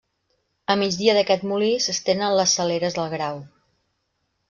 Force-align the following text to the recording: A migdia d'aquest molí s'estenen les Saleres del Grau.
A 0.73 0.77
migdia 0.83 1.15
d'aquest 1.17 1.45
molí 1.53 1.69
s'estenen 1.87 2.37
les 2.41 2.59
Saleres 2.61 3.01
del 3.01 3.11
Grau. 3.17 3.43